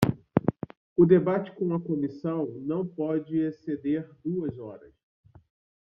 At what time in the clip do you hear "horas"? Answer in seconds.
4.57-4.95